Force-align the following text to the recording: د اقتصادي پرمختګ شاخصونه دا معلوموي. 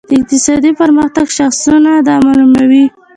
د 0.09 0.11
اقتصادي 0.19 0.71
پرمختګ 0.81 1.25
شاخصونه 1.37 1.91
دا 2.07 2.15
معلوموي. 2.25 2.85